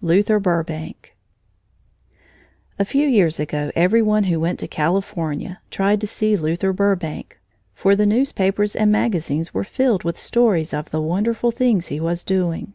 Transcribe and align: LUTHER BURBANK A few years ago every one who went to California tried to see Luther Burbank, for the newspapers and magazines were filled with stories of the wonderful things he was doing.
LUTHER 0.00 0.40
BURBANK 0.40 1.14
A 2.78 2.84
few 2.86 3.06
years 3.06 3.38
ago 3.38 3.70
every 3.76 4.00
one 4.00 4.24
who 4.24 4.40
went 4.40 4.58
to 4.60 4.66
California 4.66 5.60
tried 5.70 6.00
to 6.00 6.06
see 6.06 6.34
Luther 6.34 6.72
Burbank, 6.72 7.38
for 7.74 7.94
the 7.94 8.06
newspapers 8.06 8.74
and 8.74 8.90
magazines 8.90 9.52
were 9.52 9.64
filled 9.64 10.02
with 10.02 10.16
stories 10.16 10.72
of 10.72 10.90
the 10.92 11.02
wonderful 11.02 11.50
things 11.50 11.88
he 11.88 12.00
was 12.00 12.24
doing. 12.24 12.72